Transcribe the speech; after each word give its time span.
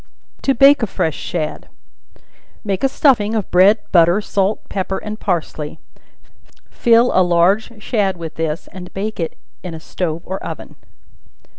To 0.41 0.55
Bake 0.55 0.81
a 0.81 0.87
Fresh 0.87 1.15
Shad. 1.17 1.69
Make 2.63 2.83
a 2.83 2.89
stuffing 2.89 3.35
of 3.35 3.51
bread, 3.51 3.77
butter, 3.91 4.19
salt, 4.19 4.67
pepper 4.67 4.97
and 4.97 5.19
parsley; 5.19 5.77
fill 6.71 7.11
a 7.13 7.21
large 7.21 7.83
shad 7.83 8.17
with 8.17 8.33
this, 8.33 8.67
and 8.71 8.91
bake 8.95 9.19
it 9.19 9.37
in 9.61 9.75
a 9.75 9.79
stove 9.79 10.23
or 10.25 10.43
oven. 10.43 10.75